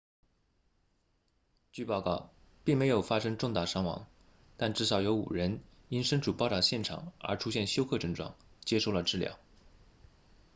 [1.71, 2.31] 据报告
[2.63, 4.07] 并没有发生重大伤亡
[4.57, 8.33] 但至少有5人因身处爆炸现场而出现休克症状
[8.65, 9.37] 接受了治疗